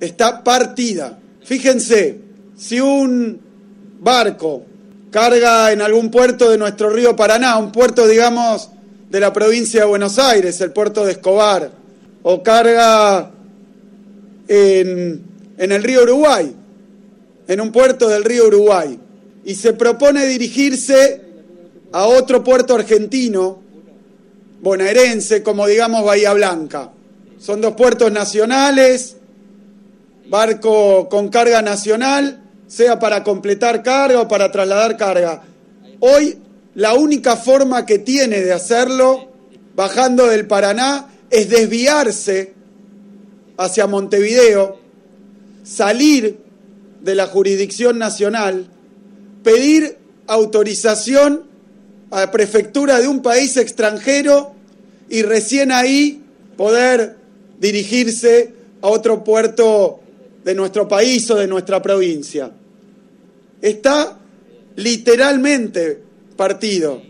está 0.00 0.42
partida. 0.42 1.18
Fíjense, 1.44 2.18
si 2.56 2.80
un 2.80 3.40
barco 4.00 4.64
carga 5.10 5.72
en 5.72 5.82
algún 5.82 6.10
puerto 6.10 6.50
de 6.50 6.58
nuestro 6.58 6.90
río 6.90 7.14
Paraná, 7.14 7.58
un 7.58 7.70
puerto, 7.70 8.08
digamos, 8.08 8.70
de 9.10 9.20
la 9.20 9.32
provincia 9.32 9.80
de 9.80 9.86
Buenos 9.86 10.18
Aires, 10.18 10.60
el 10.60 10.72
puerto 10.72 11.04
de 11.04 11.12
Escobar, 11.12 11.70
o 12.22 12.42
carga 12.42 13.30
en, 14.48 15.22
en 15.62 15.70
el 15.70 15.84
río 15.84 16.02
Uruguay, 16.02 16.52
en 17.46 17.60
un 17.60 17.70
puerto 17.70 18.08
del 18.08 18.24
río 18.24 18.48
Uruguay, 18.48 18.98
y 19.44 19.54
se 19.54 19.72
propone 19.74 20.26
dirigirse 20.26 21.20
a 21.92 22.08
otro 22.08 22.42
puerto 22.42 22.74
argentino, 22.74 23.62
bonaerense, 24.60 25.44
como 25.44 25.68
digamos 25.68 26.04
Bahía 26.04 26.32
Blanca. 26.32 26.90
Son 27.38 27.60
dos 27.60 27.74
puertos 27.74 28.10
nacionales, 28.10 29.14
barco 30.28 31.08
con 31.08 31.28
carga 31.28 31.62
nacional, 31.62 32.42
sea 32.66 32.98
para 32.98 33.22
completar 33.22 33.84
carga 33.84 34.22
o 34.22 34.26
para 34.26 34.50
trasladar 34.50 34.96
carga. 34.96 35.44
Hoy 36.00 36.38
la 36.74 36.94
única 36.94 37.36
forma 37.36 37.86
que 37.86 38.00
tiene 38.00 38.40
de 38.40 38.52
hacerlo, 38.52 39.28
bajando 39.76 40.26
del 40.26 40.44
Paraná, 40.48 41.06
es 41.30 41.48
desviarse 41.48 42.52
hacia 43.58 43.86
Montevideo, 43.86 44.81
salir 45.62 46.38
de 47.00 47.14
la 47.14 47.26
jurisdicción 47.26 47.98
nacional, 47.98 48.66
pedir 49.42 49.98
autorización 50.26 51.44
a 52.10 52.20
la 52.20 52.30
prefectura 52.30 53.00
de 53.00 53.08
un 53.08 53.22
país 53.22 53.56
extranjero 53.56 54.54
y 55.08 55.22
recién 55.22 55.72
ahí 55.72 56.22
poder 56.56 57.16
dirigirse 57.58 58.54
a 58.82 58.88
otro 58.88 59.24
puerto 59.24 60.00
de 60.44 60.54
nuestro 60.54 60.88
país 60.88 61.30
o 61.30 61.36
de 61.36 61.46
nuestra 61.46 61.80
provincia. 61.80 62.50
Está 63.60 64.18
literalmente 64.76 66.02
partido. 66.36 67.02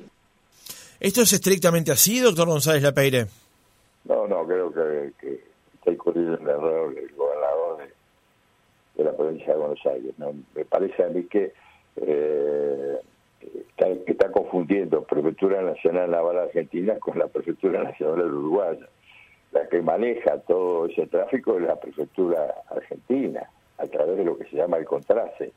¿Esto 1.01 1.23
es 1.23 1.33
estrictamente 1.33 1.91
así, 1.91 2.21
doctor 2.21 2.49
González 2.49 2.83
Lapeire? 2.83 3.27
No, 4.05 4.27
no, 4.29 4.47
creo 4.47 4.73
que, 4.73 5.41
está 5.75 5.91
incurriendo 5.91 6.39
en 6.39 6.49
error 6.49 6.95
de, 9.03 9.11
la 9.11 9.17
provincia 9.17 9.53
de 9.53 9.59
Buenos 9.59 9.87
Aires. 9.87 10.15
Me 10.55 10.65
parece 10.65 11.05
a 11.05 11.09
mí 11.09 11.25
que 11.25 11.53
eh, 11.97 12.99
está, 14.07 14.31
confundiendo 14.31 15.03
Prefectura 15.05 15.63
Nacional 15.63 16.11
Naval 16.11 16.39
Argentina 16.39 16.99
con 16.99 17.19
la 17.19 17.29
Prefectura 17.29 17.83
Nacional 17.83 18.33
Uruguaya. 18.33 18.87
La 19.53 19.69
que 19.69 19.83
maneja 19.83 20.39
todo 20.41 20.87
ese 20.87 21.07
tráfico 21.07 21.59
es 21.59 21.65
la 21.65 21.79
Prefectura 21.79 22.55
Argentina, 22.71 23.49
a 23.79 23.87
través 23.87 24.17
de 24.17 24.25
lo 24.25 24.39
que 24.39 24.47
se 24.47 24.57
llama 24.57 24.79
el 24.79 24.85
contraste. 24.85 25.53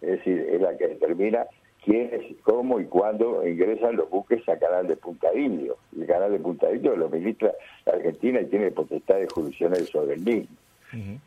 Es 0.00 0.10
decir, 0.10 0.46
es 0.50 0.60
la 0.60 0.76
que 0.76 0.88
determina 0.88 1.46
quiénes, 1.84 2.36
cómo 2.42 2.80
y 2.80 2.84
cuándo 2.84 3.46
ingresan 3.46 3.96
los 3.96 4.08
buques 4.10 4.48
a 4.48 4.58
Canal 4.58 4.86
de 4.86 4.96
Punta 4.96 5.34
Indio. 5.34 5.76
El 5.98 6.06
Canal 6.06 6.32
de 6.32 6.38
Punta 6.38 6.72
Indio 6.72 6.96
lo 6.96 7.06
administra 7.06 7.52
Argentina 7.86 8.40
y 8.40 8.46
tiene 8.46 8.70
potestades 8.70 9.32
judiciales 9.32 9.88
sobre 9.88 10.14
el 10.14 10.20
mismo. 10.20 10.56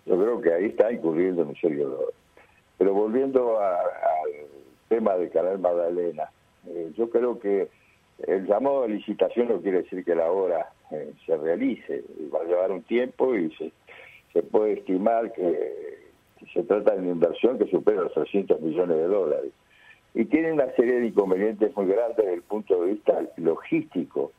Yo 0.06 0.20
creo 0.20 0.42
que 0.42 0.54
ahí 0.54 0.66
está 0.66 0.92
incurriendo 0.92 1.42
en 1.42 1.50
un 1.50 1.56
serio 1.56 1.88
error. 1.88 2.14
Pero 2.78 2.94
volviendo 2.94 3.60
al 3.60 3.86
tema 4.90 5.16
del 5.16 5.32
Canal 5.32 5.60
Magdalena, 5.60 6.30
eh, 6.68 6.92
yo 6.96 7.10
creo 7.10 7.40
que 7.40 7.70
el 8.28 8.46
llamado 8.48 8.84
a 8.84 8.88
licitación 8.88 9.50
no 9.50 9.62
quiere 9.62 9.84
decir 9.84 10.04
que 10.04 10.16
la 10.16 10.32
obra 10.32 10.70
eh, 10.92 11.14
se 11.26 11.38
realice, 11.38 12.04
va 12.34 12.42
a 12.42 12.46
llevar 12.46 12.72
un 12.72 12.84
tiempo 12.84 13.36
y 13.36 13.52
se, 13.56 13.72
puede 14.44 14.74
estimar 14.74 15.32
que 15.32 16.12
se 16.54 16.64
trata 16.64 16.94
de 16.94 17.00
una 17.00 17.12
inversión 17.12 17.58
que 17.58 17.68
supera 17.68 18.02
los 18.02 18.14
300 18.14 18.60
millones 18.62 18.98
de 18.98 19.08
dólares. 19.08 19.52
Y 20.14 20.26
tiene 20.26 20.54
una 20.54 20.72
serie 20.76 21.00
de 21.00 21.08
inconvenientes 21.08 21.76
muy 21.76 21.88
grandes 21.88 22.18
desde 22.18 22.34
el 22.34 22.42
punto 22.42 22.82
de 22.82 22.94
vista 22.94 23.22
logístico, 23.38 24.32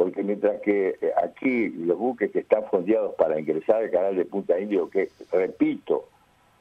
porque 0.00 0.22
mientras 0.22 0.62
que 0.62 0.96
eh, 0.98 1.12
aquí 1.22 1.68
los 1.68 1.98
buques 1.98 2.30
que 2.30 2.38
están 2.38 2.64
fondeados 2.70 3.14
para 3.16 3.38
ingresar 3.38 3.82
al 3.82 3.90
canal 3.90 4.16
de 4.16 4.24
Punta 4.24 4.58
Indio, 4.58 4.88
que 4.88 5.10
repito, 5.30 6.08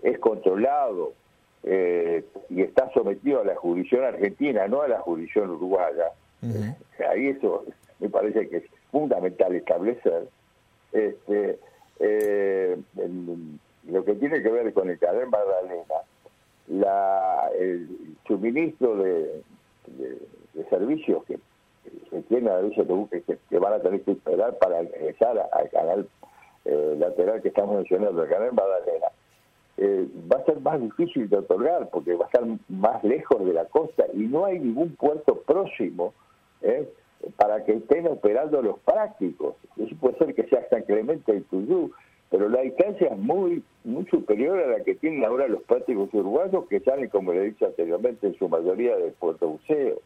es 0.03 0.19
controlado 0.19 1.13
eh, 1.63 2.25
y 2.49 2.63
está 2.63 2.91
sometido 2.91 3.39
a 3.39 3.45
la 3.45 3.55
jurisdicción 3.55 4.03
argentina, 4.03 4.67
no 4.67 4.81
a 4.81 4.89
la 4.89 4.99
jurisdicción 4.99 5.51
uruguaya, 5.51 6.11
ahí 7.09 7.27
eso 7.27 7.63
me 8.01 8.09
parece 8.09 8.49
que 8.49 8.57
es 8.57 8.63
fundamental 8.91 9.55
establecer. 9.55 10.27
Este, 10.91 11.59
eh, 12.01 12.77
lo 13.89 14.03
que 14.03 14.15
tiene 14.15 14.43
que 14.43 14.49
ver 14.49 14.73
con 14.73 14.89
el 14.89 14.99
canal 14.99 15.29
Magdalena, 15.29 15.95
la, 16.67 17.49
el 17.57 17.87
suministro 18.27 18.97
de, 18.97 19.43
servicios 20.69 21.23
que, 21.23 21.39
que 22.19 22.35
tiene 22.35 22.49
a 22.49 22.59
que, 23.09 23.37
que, 23.49 23.59
van 23.59 23.73
a 23.73 23.79
tener 23.79 24.01
que 24.01 24.11
esperar 24.11 24.57
para 24.57 24.83
ingresar 24.83 25.37
al 25.51 25.69
canal 25.69 26.07
eh, 26.65 26.95
lateral 26.97 27.41
que 27.41 27.49
estamos 27.49 27.77
mencionando, 27.77 28.23
el 28.23 28.29
canal 28.29 28.51
Badalena, 28.51 29.07
eh, 29.77 30.07
va 30.31 30.39
a 30.39 30.45
ser 30.45 30.59
más 30.59 30.81
difícil 30.81 31.29
de 31.29 31.37
otorgar 31.37 31.89
porque 31.89 32.15
va 32.15 32.25
a 32.25 32.27
estar 32.27 32.43
más 32.67 33.03
lejos 33.03 33.45
de 33.45 33.53
la 33.53 33.65
costa 33.65 34.05
y 34.13 34.19
no 34.19 34.45
hay 34.45 34.59
ningún 34.59 34.95
puerto 34.95 35.41
próximo 35.41 36.13
eh, 36.61 36.87
para 37.37 37.63
que 37.63 37.73
estén 37.73 38.07
operando 38.07 38.61
los 38.61 38.79
prácticos. 38.79 39.55
Eso 39.77 39.95
puede 39.99 40.17
ser 40.17 40.35
que 40.35 40.43
sea 40.43 40.67
San 40.69 40.83
Clemente 40.83 41.35
y 41.35 41.41
Tuyú, 41.41 41.91
pero 42.29 42.49
la 42.49 42.61
distancia 42.61 43.07
es 43.07 43.17
muy 43.17 43.63
muy 43.85 44.05
superior 44.07 44.59
a 44.59 44.67
la 44.77 44.83
que 44.83 44.95
tienen 44.95 45.23
ahora 45.23 45.47
los 45.47 45.63
prácticos 45.63 46.13
uruguayos 46.13 46.67
que 46.67 46.81
salen, 46.81 47.09
como 47.09 47.33
le 47.33 47.41
he 47.41 47.45
dicho 47.45 47.65
anteriormente, 47.65 48.27
en 48.27 48.37
su 48.37 48.49
mayoría 48.49 48.95
del 48.97 49.13
puerto 49.13 49.47
buceo. 49.47 49.99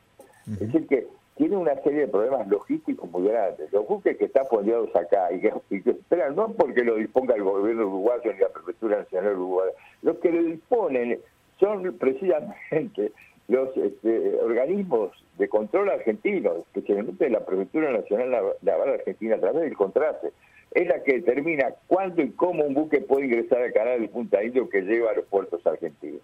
Es 0.45 0.59
decir, 0.59 0.87
que 0.87 1.07
tiene 1.35 1.57
una 1.57 1.75
serie 1.81 2.01
de 2.01 2.07
problemas 2.07 2.47
logísticos 2.47 3.09
muy 3.09 3.27
grandes. 3.27 3.71
Los 3.71 3.87
buques 3.87 4.17
que 4.17 4.25
están 4.25 4.45
fondeados 4.47 4.95
acá 4.95 5.31
y 5.31 5.41
que, 5.41 5.89
esperan, 5.89 6.35
no 6.35 6.49
porque 6.49 6.83
lo 6.83 6.95
disponga 6.95 7.35
el 7.35 7.43
gobierno 7.43 7.87
uruguayo 7.87 8.33
ni 8.33 8.39
la 8.39 8.49
Prefectura 8.49 8.97
Nacional 8.99 9.33
Uruguaya, 9.33 9.71
los 10.03 10.17
que 10.17 10.31
lo 10.31 10.43
disponen 10.43 11.19
son 11.59 11.93
precisamente 11.97 13.11
los 13.47 13.75
este, 13.75 14.35
organismos 14.41 15.11
de 15.37 15.49
control 15.49 15.89
argentinos, 15.89 16.59
especialmente 16.59 17.29
la 17.29 17.45
Prefectura 17.45 17.91
Nacional 17.91 18.53
Naval 18.61 18.89
Argentina, 18.89 19.35
a 19.35 19.39
través 19.39 19.63
del 19.63 19.75
contraste 19.75 20.31
es 20.73 20.87
la 20.87 21.03
que 21.03 21.13
determina 21.13 21.67
cuándo 21.87 22.21
y 22.21 22.31
cómo 22.31 22.63
un 22.63 22.73
buque 22.73 22.99
puede 23.01 23.25
ingresar 23.25 23.61
al 23.61 23.73
canal 23.73 24.01
de 24.01 24.07
Punta 24.07 24.43
Indio 24.43 24.69
que 24.69 24.81
lleva 24.81 25.11
a 25.11 25.13
los 25.13 25.25
puertos 25.25 25.65
argentinos. 25.65 26.21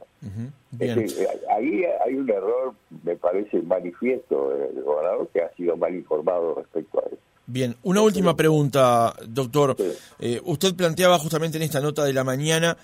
ahí 1.50 1.84
hay 2.06 2.16
un 2.16 2.30
error, 2.30 2.74
me 3.04 3.16
parece 3.16 3.62
manifiesto, 3.62 4.50
del 4.50 4.84
gobernador 4.84 5.30
que 5.32 5.42
ha 5.42 5.54
sido 5.56 5.78
mal 5.78 5.94
informado 5.94 6.56
respecto 6.56 7.00
a 7.00 7.08
eso. 7.08 7.18
Bien, 7.46 7.76
una 7.84 8.02
última 8.02 8.36
pregunta, 8.36 9.14
doctor. 9.28 9.76
Eh, 10.20 10.40
usted 10.46 10.76
planteaba 10.76 11.18
justamente 11.18 11.58
en 11.58 11.64
esta 11.64 11.80
nota 11.80 12.04
de 12.04 12.14
la 12.14 12.24
mañana 12.24 12.78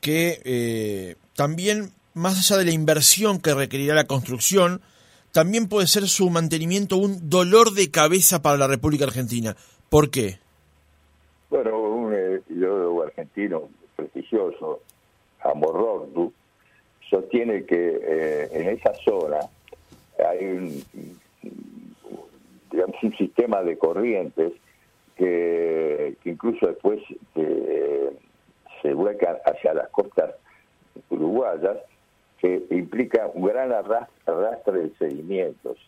que 0.00 0.40
eh, 0.44 1.16
también, 1.34 1.90
más 2.14 2.38
allá 2.38 2.58
de 2.58 2.66
la 2.66 2.72
inversión 2.72 3.40
que 3.40 3.54
requerirá 3.54 3.94
la 3.94 4.06
construcción, 4.06 4.80
también 5.32 5.68
puede 5.68 5.86
ser 5.86 6.08
su 6.08 6.30
mantenimiento 6.30 6.96
un 6.96 7.30
dolor 7.30 7.72
de 7.72 7.90
cabeza 7.90 8.42
para 8.42 8.56
la 8.56 8.66
República 8.66 9.04
Argentina. 9.04 9.56
¿Por 9.88 10.10
qué? 10.10 10.38
Argentino 13.12 13.68
prestigioso, 13.96 14.80
Amorrondo, 15.40 16.32
sostiene 17.10 17.64
que 17.64 18.00
eh, 18.02 18.48
en 18.52 18.68
esa 18.70 18.94
zona 19.04 19.40
hay 20.18 20.44
un, 20.44 20.84
sistema 23.18 23.62
de 23.62 23.76
corrientes 23.76 24.52
que, 25.16 26.16
incluso 26.24 26.66
después 26.68 27.00
eh, 27.34 28.10
se 28.80 28.94
vuelca 28.94 29.38
hacia 29.44 29.74
las 29.74 29.88
costas 29.90 30.34
uruguayas, 31.10 31.78
que 32.38 32.62
implica 32.70 33.30
un 33.34 33.44
gran 33.44 33.72
arrastre 33.72 34.80
de 34.80 34.90
sedimentos, 34.98 35.78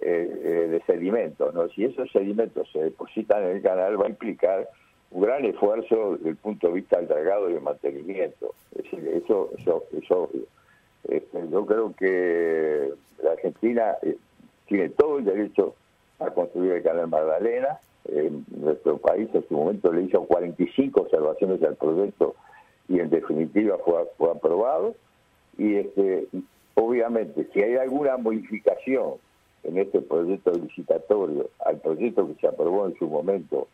eh, 0.00 0.68
de 0.70 0.82
sedimentos, 0.86 1.52
¿no? 1.52 1.68
Si 1.68 1.84
esos 1.84 2.10
sedimentos 2.10 2.70
se 2.72 2.84
depositan 2.84 3.44
en 3.44 3.56
el 3.56 3.62
canal 3.62 4.00
va 4.00 4.06
a 4.06 4.10
implicar 4.10 4.68
un 5.10 5.22
gran 5.22 5.44
esfuerzo 5.44 6.16
desde 6.16 6.30
el 6.30 6.36
punto 6.36 6.68
de 6.68 6.74
vista 6.74 6.98
del 6.98 7.08
dragado 7.08 7.50
y 7.50 7.54
el 7.54 7.60
mantenimiento. 7.60 8.54
Es 8.74 8.92
eso, 8.92 9.50
eso, 9.58 9.84
eso 9.92 10.30
este, 11.08 11.48
yo 11.50 11.64
creo 11.66 11.94
que 11.96 12.92
la 13.22 13.32
Argentina 13.32 13.96
eh, 14.02 14.16
tiene 14.66 14.88
todo 14.90 15.18
el 15.18 15.24
derecho 15.24 15.74
a 16.18 16.30
construir 16.30 16.72
el 16.72 16.82
canal 16.82 17.08
Magdalena. 17.08 17.78
nuestro 18.50 18.98
país 18.98 19.28
en 19.32 19.46
su 19.48 19.54
momento 19.54 19.92
le 19.92 20.02
hizo 20.02 20.24
45 20.24 21.00
observaciones 21.00 21.62
al 21.62 21.76
proyecto 21.76 22.34
y 22.88 23.00
en 23.00 23.10
definitiva 23.10 23.78
fue, 23.84 24.04
fue 24.16 24.30
aprobado. 24.30 24.94
Y 25.58 25.76
este, 25.76 26.26
obviamente, 26.74 27.48
si 27.52 27.62
hay 27.62 27.76
alguna 27.76 28.16
modificación 28.16 29.14
en 29.64 29.78
este 29.78 30.00
proyecto 30.00 30.52
licitatorio 30.52 31.50
al 31.64 31.78
proyecto 31.78 32.26
que 32.28 32.34
se 32.40 32.46
aprobó 32.46 32.86
en 32.86 32.96
su 32.98 33.08
momento, 33.08 33.68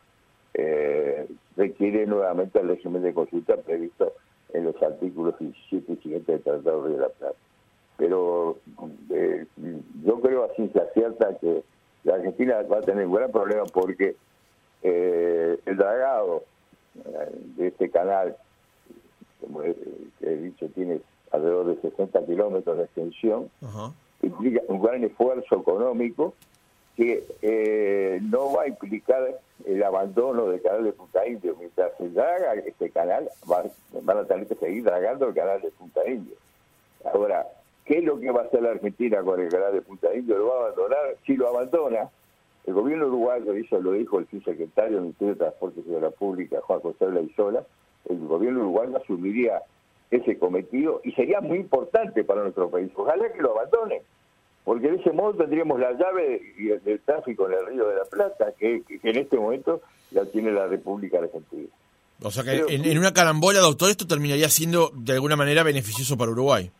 eh, 0.53 1.27
requiere 1.55 2.05
nuevamente 2.05 2.59
el 2.59 2.67
régimen 2.69 3.01
de 3.01 3.13
consulta 3.13 3.57
previsto 3.57 4.13
en 4.53 4.65
los 4.65 4.81
artículos 4.81 5.37
17 5.39 5.93
y 5.93 5.95
siguientes 5.97 6.27
del 6.27 6.43
Tratado 6.43 6.83
de 6.87 6.97
la 6.97 7.09
Plata. 7.09 7.35
Pero 7.97 8.57
eh, 9.09 9.45
yo 10.03 10.19
creo 10.21 10.43
a 10.45 10.55
ciencia 10.55 10.87
cierta 10.93 11.37
que 11.39 11.63
la 12.03 12.15
Argentina 12.15 12.61
va 12.63 12.77
a 12.77 12.81
tener 12.81 13.05
un 13.07 13.13
gran 13.13 13.31
problema 13.31 13.63
porque 13.65 14.15
eh, 14.83 15.59
el 15.65 15.77
dragado 15.77 16.43
eh, 17.05 17.31
de 17.57 17.67
este 17.67 17.89
canal, 17.89 18.35
como 19.41 19.63
he, 19.63 20.35
dicho, 20.37 20.67
tiene 20.69 21.01
alrededor 21.31 21.67
de 21.75 21.89
60 21.89 22.25
kilómetros 22.25 22.77
de 22.77 22.83
extensión, 22.83 23.49
implica 24.21 24.61
un 24.67 24.81
gran 24.81 25.03
esfuerzo 25.03 25.59
económico 25.59 26.33
que 26.95 27.23
eh, 27.41 28.19
no 28.21 28.53
va 28.53 28.63
a 28.63 28.67
implicar 28.67 29.39
el 29.65 29.83
abandono 29.83 30.47
del 30.47 30.61
canal 30.61 30.83
de 30.83 30.93
Punta 30.93 31.27
Indio. 31.27 31.55
Mientras 31.57 31.91
se 31.97 32.09
draga 32.09 32.53
este 32.53 32.89
canal, 32.89 33.29
van 33.45 34.17
a 34.17 34.25
tener 34.25 34.47
que 34.47 34.55
seguir 34.55 34.83
dragando 34.83 35.27
el 35.27 35.33
canal 35.33 35.61
de 35.61 35.71
Punta 35.71 36.07
Indio. 36.07 36.35
Ahora, 37.05 37.47
¿qué 37.85 37.99
es 37.99 38.03
lo 38.03 38.19
que 38.19 38.31
va 38.31 38.41
a 38.41 38.45
hacer 38.45 38.61
la 38.61 38.71
Argentina 38.71 39.21
con 39.23 39.39
el 39.39 39.49
canal 39.49 39.73
de 39.73 39.81
Punta 39.81 40.13
Indio? 40.13 40.37
¿Lo 40.37 40.47
va 40.47 40.55
a 40.55 40.59
abandonar? 40.67 41.15
Si 41.25 41.35
lo 41.35 41.47
abandona, 41.47 42.09
el 42.65 42.73
gobierno 42.73 43.07
uruguayo, 43.07 43.57
y 43.57 43.61
eso 43.61 43.81
lo 43.81 43.93
dijo 43.93 44.19
el 44.19 44.27
subsecretario 44.27 44.93
del 44.93 45.01
Ministerio 45.01 45.33
de 45.33 45.39
Transportes 45.39 45.83
y 45.85 45.89
de 45.89 46.01
la 46.01 46.11
Pública, 46.11 46.61
Juan 46.61 46.79
José 46.79 47.05
Blaisola, 47.07 47.63
el 48.09 48.19
gobierno 48.27 48.61
uruguayo 48.61 48.97
asumiría 48.97 49.61
ese 50.11 50.37
cometido 50.37 51.01
y 51.03 51.11
sería 51.13 51.41
muy 51.41 51.57
importante 51.57 52.23
para 52.23 52.43
nuestro 52.43 52.69
país. 52.69 52.91
Ojalá 52.95 53.31
que 53.33 53.41
lo 53.41 53.51
abandone 53.51 54.03
porque 54.63 54.89
de 54.89 54.97
ese 54.97 55.11
modo 55.11 55.33
tendríamos 55.33 55.79
la 55.79 55.91
llave 55.93 56.41
del 56.83 56.99
tráfico 57.01 57.47
en 57.47 57.53
el 57.53 57.65
Río 57.67 57.87
de 57.87 57.95
la 57.95 58.05
Plata, 58.05 58.53
que, 58.57 58.81
en 59.03 59.17
este 59.17 59.37
momento 59.37 59.81
la 60.11 60.25
tiene 60.25 60.51
la 60.51 60.67
República 60.67 61.19
Argentina. 61.19 61.67
O 62.21 62.31
sea 62.31 62.43
que 62.43 62.73
en, 62.73 62.97
una 62.97 63.11
carambola, 63.11 63.59
doctor, 63.59 63.89
esto 63.89 64.07
terminaría 64.07 64.47
siendo 64.47 64.91
de 64.93 65.13
alguna 65.13 65.35
manera 65.35 65.63
beneficioso 65.63 66.17
para 66.17 66.31
Uruguay. 66.31 66.71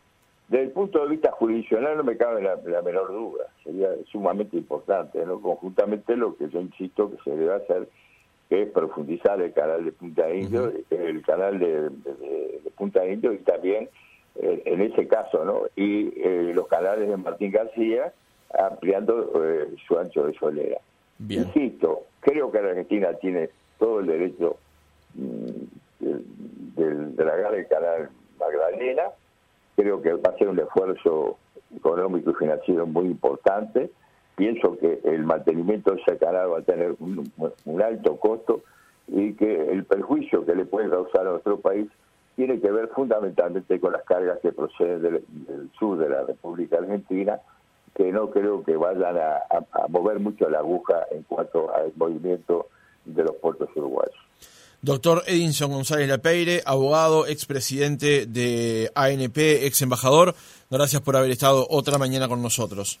Desde 0.48 0.64
el 0.64 0.70
punto 0.70 1.02
de 1.02 1.10
vista 1.10 1.32
jurisdiccional 1.32 1.96
no 1.96 2.04
me 2.04 2.16
cabe 2.16 2.42
la, 2.42 2.56
menor 2.82 3.08
duda, 3.08 3.44
sería 3.62 3.88
sumamente 4.10 4.56
importante, 4.56 5.24
¿no? 5.26 5.40
Conjuntamente 5.40 6.16
lo 6.16 6.36
que 6.36 6.48
yo 6.48 6.60
insisto 6.60 7.10
que 7.10 7.16
se 7.24 7.36
debe 7.36 7.54
hacer 7.54 7.88
es 8.48 8.70
profundizar 8.70 9.40
el 9.40 9.52
canal 9.52 9.84
de 9.84 9.92
Punta 9.92 10.32
Indio, 10.32 10.72
el 10.90 11.22
canal 11.22 11.58
de 11.58 11.90
Punta 12.76 13.06
Indio 13.06 13.32
y 13.32 13.38
también 13.38 13.88
eh, 14.36 14.62
en 14.64 14.80
ese 14.80 15.06
caso, 15.06 15.44
¿no? 15.44 15.62
Y 15.76 16.12
eh, 16.16 16.52
los 16.54 16.66
canales 16.66 17.08
de 17.08 17.16
Martín 17.16 17.52
García 17.52 18.12
ampliando 18.58 19.30
eh, 19.44 19.74
su 19.86 19.98
ancho 19.98 20.24
de 20.24 20.34
solera. 20.34 20.78
Insisto, 21.28 22.02
creo 22.20 22.50
que 22.50 22.60
la 22.60 22.70
Argentina 22.70 23.12
tiene 23.14 23.50
todo 23.78 24.00
el 24.00 24.06
derecho 24.06 24.56
mm, 25.14 26.00
de, 26.00 26.94
dragar 27.14 27.54
el 27.54 27.66
canal 27.68 28.10
Magdalena. 28.38 29.04
Creo 29.76 30.02
que 30.02 30.14
va 30.14 30.30
a 30.32 30.38
ser 30.38 30.48
un 30.48 30.58
esfuerzo 30.58 31.38
económico 31.76 32.30
y 32.30 32.34
financiero 32.34 32.86
muy 32.86 33.06
importante. 33.06 33.90
Pienso 34.36 34.76
que 34.78 35.00
el 35.04 35.24
mantenimiento 35.24 35.92
de 35.92 36.00
ese 36.02 36.18
canal 36.18 36.52
va 36.52 36.58
a 36.58 36.62
tener 36.62 36.96
un, 36.98 37.30
un 37.64 37.82
alto 37.82 38.16
costo 38.16 38.62
y 39.06 39.34
que 39.34 39.70
el 39.70 39.84
perjuicio 39.84 40.44
que 40.44 40.56
le 40.56 40.64
puede 40.64 40.90
causar 40.90 41.26
a 41.26 41.30
nuestro 41.30 41.60
país 41.60 41.86
tiene 42.36 42.60
que 42.60 42.70
ver 42.70 42.88
fundamentalmente 42.88 43.78
con 43.78 43.92
las 43.92 44.02
cargas 44.04 44.38
que 44.40 44.52
proceden 44.52 45.02
del, 45.02 45.70
sur 45.78 45.98
de 45.98 46.08
la 46.08 46.22
República 46.22 46.78
Argentina, 46.78 47.40
que 47.94 48.10
no 48.10 48.30
creo 48.30 48.64
que 48.64 48.76
vayan 48.76 49.16
a, 49.16 49.88
mover 49.88 50.18
mucho 50.18 50.48
la 50.48 50.58
aguja 50.58 51.06
en 51.12 51.22
cuanto 51.22 51.72
al 51.74 51.92
movimiento 51.96 52.68
de 53.04 53.22
los 53.22 53.36
puertos 53.36 53.68
uruguayos. 53.76 54.16
Doctor 54.82 55.22
Edinson 55.26 55.70
González 55.70 56.08
Lapeire, 56.08 56.60
abogado, 56.66 57.26
expresidente 57.26 58.26
de 58.26 58.90
ANP, 58.94 59.64
ex 59.64 59.80
embajador, 59.80 60.34
gracias 60.70 61.00
por 61.00 61.16
haber 61.16 61.30
estado 61.30 61.66
otra 61.70 61.96
mañana 61.98 62.28
con 62.28 62.42
nosotros. 62.42 63.00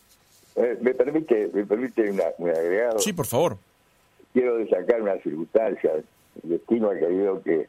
Eh, 0.56 0.78
¿Me 0.80 0.94
permite, 0.94 1.50
me 1.52 1.64
permite 1.64 2.10
un 2.10 2.48
agregado? 2.48 3.00
Sí, 3.00 3.12
por 3.12 3.26
favor. 3.26 3.58
Quiero 4.32 4.56
destacar 4.56 5.02
una 5.02 5.18
circunstancia. 5.18 5.92
El 6.42 6.48
destino 6.48 6.90
ha 6.90 6.94
querido 6.94 7.42
que 7.42 7.68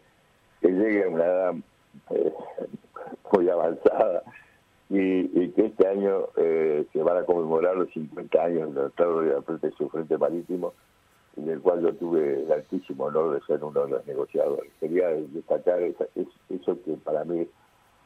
que 0.62 0.70
llegue 0.70 1.04
a 1.04 1.10
una 1.10 1.26
edad 1.26 1.56
eh, 2.12 2.34
muy 3.32 3.50
avanzada 3.50 4.24
y, 4.90 5.50
que 5.50 5.66
este 5.66 5.88
año 5.88 6.28
eh, 6.38 6.86
se 6.92 7.02
van 7.02 7.18
a 7.18 7.26
conmemorar 7.26 7.76
los 7.76 7.90
50 7.92 8.44
años 8.44 8.74
del 8.74 8.92
Tratado 8.92 9.22
de 9.22 9.34
la 9.34 9.42
Frente 9.42 9.68
de 9.68 9.76
su 9.76 9.90
Frente 9.90 10.18
Marítimo, 10.18 10.74
en 11.38 11.50
el 11.50 11.60
cual 11.62 11.82
yo 11.82 11.94
tuve 11.96 12.44
el 12.44 12.52
altísimo 12.52 13.06
honor 13.06 13.34
de 13.34 13.46
ser 13.46 13.64
uno 13.64 13.86
de 13.86 13.92
los 13.92 14.08
negociadores. 14.08 14.72
Quería 14.80 15.10
destacar 15.10 15.82
eso 15.82 16.84
que 16.84 16.94
para 17.04 17.24
mí, 17.24 17.48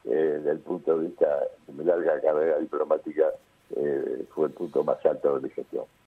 eh, 0.04 0.08
desde 0.08 0.50
el 0.50 0.58
punto 0.60 0.98
de 0.98 1.08
vista 1.08 1.26
de 1.66 1.72
mi 1.72 1.84
larga 1.84 2.20
carrera 2.20 2.58
diplomática, 2.58 3.26
fue 4.34 4.48
el 4.48 4.52
punto 4.52 4.82
más 4.82 5.04
alto 5.06 5.36
de 5.36 5.42
mi 5.42 5.50
gestión. 5.50 5.84